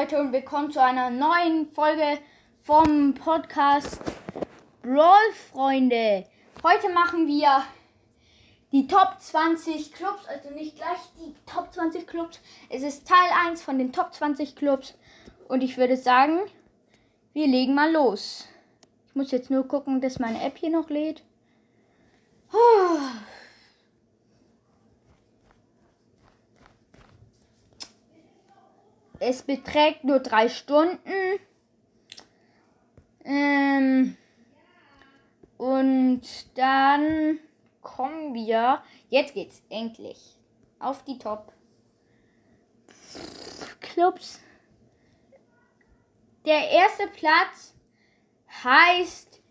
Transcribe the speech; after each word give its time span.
Leute 0.00 0.18
und 0.18 0.32
willkommen 0.32 0.70
zu 0.70 0.82
einer 0.82 1.10
neuen 1.10 1.70
Folge 1.72 2.18
vom 2.62 3.12
Podcast 3.12 4.00
Brawl 4.80 5.30
Freunde. 5.52 6.24
Heute 6.62 6.88
machen 6.88 7.26
wir 7.26 7.64
die 8.72 8.86
Top 8.86 9.16
20 9.18 9.92
Clubs, 9.92 10.26
also 10.26 10.54
nicht 10.54 10.76
gleich 10.76 11.00
die 11.18 11.34
Top 11.44 11.70
20 11.70 12.06
Clubs. 12.06 12.40
Es 12.70 12.82
ist 12.82 13.06
Teil 13.06 13.30
1 13.46 13.60
von 13.60 13.76
den 13.76 13.92
Top 13.92 14.14
20 14.14 14.56
Clubs 14.56 14.94
und 15.48 15.62
ich 15.62 15.76
würde 15.76 15.98
sagen, 15.98 16.38
wir 17.34 17.46
legen 17.46 17.74
mal 17.74 17.92
los. 17.92 18.48
Ich 19.08 19.14
muss 19.14 19.32
jetzt 19.32 19.50
nur 19.50 19.68
gucken, 19.68 20.00
dass 20.00 20.18
meine 20.18 20.42
App 20.42 20.56
hier 20.56 20.70
noch 20.70 20.88
lädt. 20.88 21.22
Es 29.20 29.42
beträgt 29.42 30.02
nur 30.02 30.18
drei 30.20 30.48
Stunden. 30.48 31.38
Ähm, 33.22 34.16
und 35.58 36.22
dann 36.54 37.38
kommen 37.82 38.32
wir. 38.32 38.82
Jetzt 39.10 39.34
geht's 39.34 39.62
endlich 39.68 40.38
auf 40.78 41.04
die 41.04 41.18
Top 41.18 41.52
Clubs. 43.80 44.40
Der 46.46 46.70
erste 46.70 47.06
Platz 47.08 47.74
heißt 48.64 49.42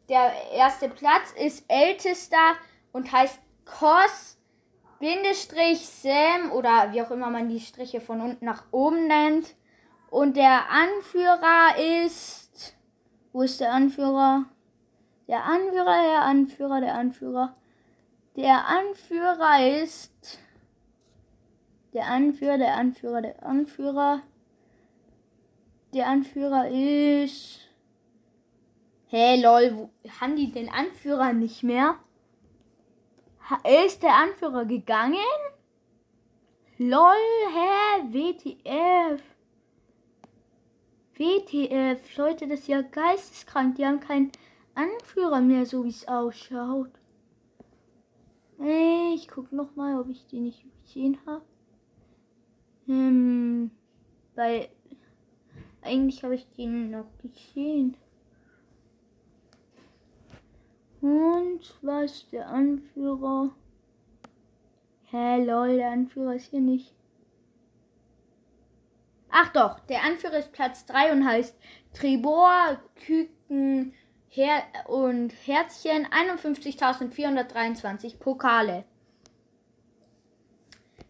Der 0.09 0.33
erste 0.53 0.89
Platz 0.89 1.33
ist 1.39 1.65
ältester 1.69 2.55
und 2.93 3.13
heißt 3.13 3.39
Cos 3.65 4.40
Bindestrich 5.01 5.89
Sam 5.89 6.53
oder 6.53 6.93
wie 6.93 7.01
auch 7.01 7.11
immer 7.11 7.31
man 7.31 7.49
die 7.49 7.59
Striche 7.59 8.03
von 8.03 8.21
unten 8.21 8.45
nach 8.45 8.65
oben 8.71 9.07
nennt. 9.07 9.55
Und 10.11 10.37
der 10.37 10.71
Anführer 10.71 12.05
ist. 12.05 12.77
Wo 13.33 13.41
ist 13.41 13.61
der 13.61 13.73
Anführer? 13.73 14.45
Der 15.27 15.43
Anführer, 15.45 16.03
der 16.03 16.23
Anführer, 16.23 16.81
der 16.83 16.95
Anführer. 16.97 17.57
Der 18.37 18.67
Anführer 18.67 19.83
ist. 19.83 20.39
Der 21.95 22.05
Anführer, 22.07 22.59
der 22.59 22.75
Anführer, 22.75 23.23
der 23.23 23.43
Anführer. 23.43 24.21
Der 25.95 26.09
Anführer 26.09 26.69
ist. 26.69 27.61
Hey, 29.07 29.41
lol, 29.41 29.77
wo, 29.77 29.91
haben 30.21 30.37
die 30.37 30.53
den 30.53 30.69
Anführer 30.69 31.33
nicht 31.33 31.63
mehr? 31.63 31.97
Ist 33.87 34.03
der 34.03 34.15
Anführer 34.15 34.65
gegangen? 34.65 35.19
LOL, 36.79 37.15
hä? 37.53 38.13
WTF. 38.13 39.23
WTF, 41.15 42.17
Leute, 42.17 42.49
das 42.49 42.61
ist 42.61 42.69
ja 42.69 42.81
geisteskrank. 42.81 43.77
Die 43.77 43.85
haben 43.85 44.01
keinen 44.01 44.33
Anführer 44.75 45.41
mehr, 45.41 45.67
so 45.67 45.85
wie 45.85 45.91
es 45.91 46.09
ausschaut. 46.09 46.91
Ich 49.15 49.29
guck 49.29 49.53
noch 49.53 49.75
mal, 49.77 50.01
ob 50.01 50.09
ich 50.09 50.27
den 50.27 50.45
nicht 50.45 50.65
gesehen 50.83 51.19
habe. 51.27 51.45
Hm, 52.87 53.71
weil 54.35 54.69
eigentlich 55.83 56.23
habe 56.23 56.35
ich 56.35 56.47
den 56.53 56.91
noch 56.91 57.07
gesehen. 57.19 57.97
Und 61.01 61.61
was 61.83 62.29
der 62.31 62.49
Anführer? 62.49 63.51
Hä, 65.11 65.45
lol, 65.45 65.77
der 65.77 65.91
Anführer 65.91 66.35
ist 66.35 66.51
hier 66.51 66.61
nicht. 66.61 66.95
Ach 69.31 69.53
doch, 69.53 69.79
der 69.81 70.03
Anführer 70.03 70.39
ist 70.39 70.53
Platz 70.53 70.87
3 70.87 71.13
und 71.13 71.27
heißt 71.27 71.55
Tribor, 71.95 72.81
Küken 73.07 73.95
Her 74.29 74.63
und 74.87 75.31
Herzchen 75.47 76.07
51.423 76.07 78.19
Pokale. 78.19 78.85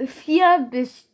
4 0.06 0.68
bis 0.70 1.08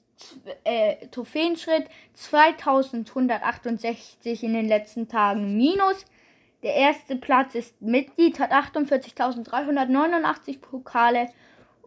äh, 0.64 1.06
Trophäenschritt 1.08 1.86
2168 2.14 4.44
in 4.44 4.54
den 4.54 4.68
letzten 4.68 5.08
Tagen 5.08 5.56
minus. 5.56 6.04
Der 6.62 6.74
erste 6.74 7.16
Platz 7.16 7.56
ist 7.56 7.82
Mitglied, 7.82 8.38
hat 8.38 8.52
48.389 8.52 10.60
Pokale. 10.60 11.28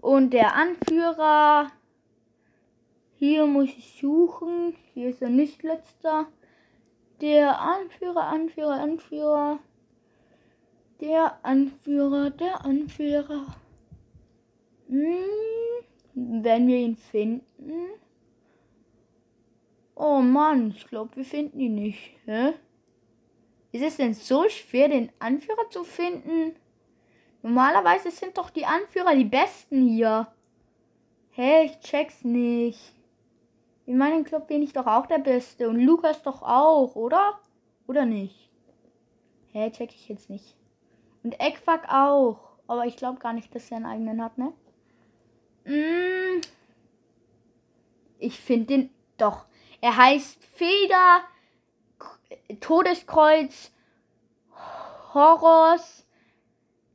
Und 0.02 0.32
der 0.32 0.56
Anführer, 0.56 1.72
hier 3.16 3.46
muss 3.46 3.70
ich 3.70 3.98
suchen, 4.00 4.76
hier 4.94 5.10
ist 5.10 5.22
er 5.22 5.30
nicht 5.30 5.64
letzter. 5.64 6.28
Der 7.22 7.62
Anführer, 7.62 8.28
Anführer, 8.28 8.82
Anführer, 8.82 9.60
der 11.00 11.40
Anführer, 11.44 12.30
der 12.30 12.66
Anführer. 12.66 13.46
Hm, 14.90 15.24
Wenn 16.14 16.68
wir 16.68 16.78
ihn 16.78 16.98
finden. 16.98 17.88
Oh 19.96 20.20
Mann, 20.20 20.74
ich 20.76 20.88
glaube, 20.88 21.16
wir 21.16 21.26
finden 21.26 21.60
ihn 21.60 21.76
nicht. 21.76 22.18
Hä? 22.26 22.54
Ist 23.76 23.84
es 23.84 23.98
denn 23.98 24.14
so 24.14 24.48
schwer, 24.48 24.88
den 24.88 25.12
Anführer 25.20 25.70
zu 25.70 25.84
finden? 25.84 26.56
Normalerweise 27.42 28.10
sind 28.10 28.38
doch 28.38 28.50
die 28.50 28.66
Anführer 28.66 29.14
die 29.14 29.26
besten 29.26 29.86
hier. 29.90 30.28
Hä, 31.32 31.42
hey, 31.42 31.66
ich 31.66 31.82
check's 31.82 32.24
nicht. 32.24 32.94
In 33.86 33.98
meinem 33.98 34.24
Club 34.24 34.48
bin 34.48 34.64
ich 34.64 34.72
doch 34.72 34.88
auch 34.88 35.08
der 35.08 35.18
Beste. 35.18 35.68
Und 35.68 35.82
Lukas 35.82 36.24
doch 36.24 36.42
auch, 36.42 36.96
oder? 36.96 37.38
Oder 37.86 38.06
nicht? 38.06 38.50
Hä, 39.52 39.64
hey, 39.64 39.72
check 39.74 39.94
ich 39.94 40.08
jetzt 40.08 40.30
nicht. 40.30 40.56
Und 41.24 41.38
Eckfuck 41.42 41.82
auch. 41.90 42.40
Aber 42.68 42.86
ich 42.86 42.96
glaube 42.96 43.20
gar 43.20 43.34
nicht, 43.34 43.54
dass 43.54 43.70
er 43.72 43.76
einen 43.76 43.88
eigenen 43.88 44.24
hat, 44.24 44.38
ne? 44.38 44.54
Mm. 45.66 46.40
Ich 48.20 48.40
finde 48.40 48.68
den 48.68 48.90
doch. 49.18 49.48
Er 49.82 49.98
heißt 49.98 50.42
Feder, 50.46 51.26
Todeskreuz, 52.60 53.72
Horrors, 55.14 56.06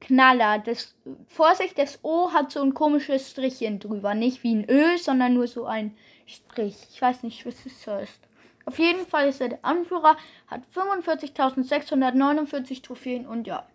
Knaller. 0.01 0.59
Das, 0.59 0.95
Vorsicht, 1.29 1.79
das 1.79 2.01
O 2.03 2.33
hat 2.33 2.53
so 2.53 2.63
ein 2.63 2.75
komisches 2.75 3.31
Strichchen 3.31 3.79
drüber. 3.79 4.15
Nicht 4.15 4.43
wie 4.43 4.55
ein 4.55 4.69
Ö, 4.69 4.99
sondern 4.99 5.35
nur 5.35 5.47
so 5.47 5.67
ein 5.67 5.97
Strich. 6.27 6.77
Ich 6.91 7.01
weiß 7.01 7.23
nicht, 7.23 7.47
was 7.47 7.63
das 7.65 7.87
heißt. 7.87 8.21
Auf 8.67 8.79
jeden 8.79 9.07
Fall 9.07 9.29
ist 9.29 9.41
er 9.41 9.51
der 9.51 9.65
Anführer, 9.65 10.17
hat 10.47 10.63
45.649 10.75 12.83
Trophäen 12.83 13.27
und 13.27 13.47
ja. 13.47 13.67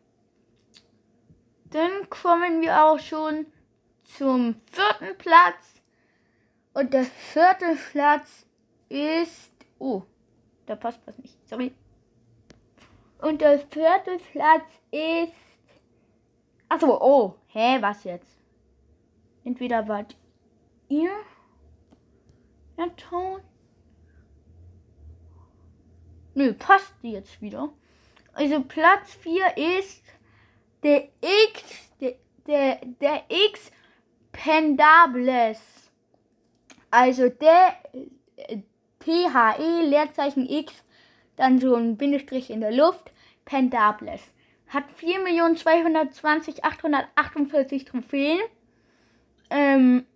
Dann 1.65 2.09
kommen 2.09 2.61
wir 2.61 2.85
auch 2.85 3.00
schon 3.00 3.47
zum 4.03 4.56
vierten 4.71 5.18
Platz. 5.18 5.81
Und 6.73 6.94
der 6.94 7.06
vierte 7.06 7.77
Platz 7.91 8.45
ist. 8.89 9.51
Oh, 9.79 10.03
da 10.65 10.75
passt 10.75 11.00
was 11.06 11.17
nicht. 11.17 11.38
Sorry. 11.47 11.73
Und 13.19 13.41
der 13.41 13.59
vierte 13.59 14.17
Platz 14.31 14.65
ist. 14.91 15.33
Achso, 16.69 16.97
oh. 17.01 17.35
Hä, 17.47 17.77
was 17.81 18.03
jetzt? 18.03 18.38
Entweder 19.44 19.88
wart 19.88 20.15
ihr 20.89 21.12
der 22.77 22.95
Ton. 22.95 23.41
Nö, 26.33 26.53
passt 26.53 26.94
jetzt 27.01 27.41
wieder. 27.41 27.69
Also 28.33 28.61
Platz 28.63 29.13
4 29.13 29.57
ist 29.77 30.03
der 30.83 31.07
X, 31.21 31.94
der, 32.01 32.15
der, 32.45 32.79
der 33.00 33.23
X 33.29 33.71
Pendables. 34.33 35.61
Also 36.91 37.29
der 37.29 37.77
PHE 39.06 39.84
Leerzeichen 39.84 40.50
X, 40.50 40.74
dann 41.36 41.60
so 41.60 41.75
ein 41.75 41.96
Bindestrich 41.96 42.50
in 42.50 42.62
der 42.62 42.72
Luft, 42.72 43.12
Pendables. 43.46 44.22
Hat 44.68 44.86
4.220.848 45.00 47.86
Trophäen. 47.86 48.40
Ähm, 49.52 50.07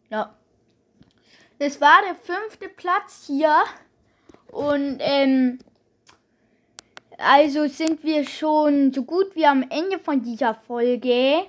Ja. 0.10 0.34
Das 1.60 1.82
war 1.82 2.02
der 2.06 2.16
fünfte 2.16 2.70
Platz 2.70 3.26
hier. 3.28 3.64
Und 4.52 5.00
ähm, 5.02 5.60
also 7.18 7.68
sind 7.68 8.04
wir 8.04 8.26
schon 8.26 8.94
so 8.94 9.04
gut 9.04 9.36
wie 9.36 9.46
am 9.46 9.66
Ende 9.70 10.00
von 10.00 10.22
dieser 10.22 10.56
Folge. 10.56 11.46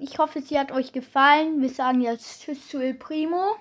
Ich 0.00 0.18
hoffe, 0.18 0.40
sie 0.40 0.58
hat 0.58 0.72
euch 0.72 0.92
gefallen. 0.92 1.60
Wir 1.60 1.68
sagen 1.68 2.00
jetzt 2.00 2.42
Tschüss 2.42 2.68
zu 2.68 2.78
El 2.78 2.94
Primo. 2.94 3.56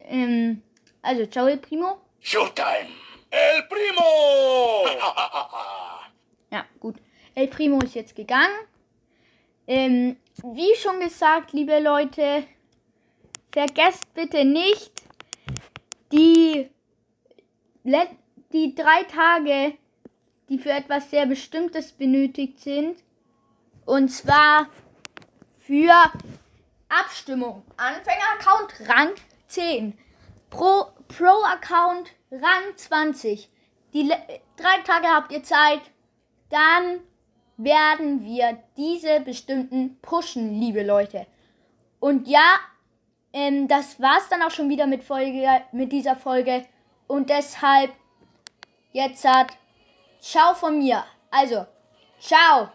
Ähm, 0.00 0.62
also, 1.02 1.26
ciao 1.26 1.46
El 1.46 1.58
Primo. 1.58 2.00
Showtime! 2.20 3.11
El 3.32 3.62
Primo! 3.66 4.84
ja, 6.50 6.66
gut. 6.78 6.96
El 7.34 7.48
Primo 7.48 7.80
ist 7.80 7.94
jetzt 7.94 8.14
gegangen. 8.14 8.54
Ähm, 9.66 10.18
wie 10.42 10.74
schon 10.76 11.00
gesagt, 11.00 11.54
liebe 11.54 11.78
Leute, 11.78 12.44
vergesst 13.50 14.12
bitte 14.12 14.44
nicht, 14.44 14.92
die, 16.12 16.68
die 18.52 18.74
drei 18.74 19.04
Tage, 19.04 19.78
die 20.50 20.58
für 20.58 20.72
etwas 20.72 21.08
sehr 21.08 21.24
Bestimmtes 21.24 21.92
benötigt 21.92 22.60
sind. 22.60 22.98
Und 23.86 24.10
zwar 24.10 24.68
für 25.60 25.94
Abstimmung. 26.90 27.62
Anfänger-Account 27.78 28.88
Rang 28.90 29.14
10. 29.46 29.96
Pro-Account 30.50 32.10
Rang 32.32 32.76
20. 32.76 33.48
Die 33.92 34.08
drei 34.56 34.78
Tage 34.84 35.06
habt 35.08 35.30
ihr 35.32 35.44
Zeit. 35.44 35.82
Dann 36.48 37.00
werden 37.56 38.24
wir 38.24 38.58
diese 38.76 39.20
bestimmten 39.20 40.00
pushen, 40.00 40.58
liebe 40.58 40.82
Leute. 40.82 41.26
Und 42.00 42.26
ja, 42.26 42.56
ähm, 43.32 43.68
das 43.68 44.00
war's 44.00 44.28
dann 44.28 44.42
auch 44.42 44.50
schon 44.50 44.68
wieder 44.68 44.86
mit, 44.86 45.04
Folge, 45.04 45.46
mit 45.72 45.92
dieser 45.92 46.16
Folge. 46.16 46.66
Und 47.06 47.30
deshalb 47.30 47.92
jetzt 48.92 49.24
hat 49.24 49.52
Ciao 50.22 50.54
von 50.54 50.78
mir. 50.78 51.04
Also, 51.30 51.66
ciao. 52.20 52.70